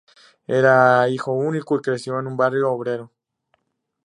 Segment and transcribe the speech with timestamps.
[0.47, 3.11] Era hijo único y creció en un barrio obrero.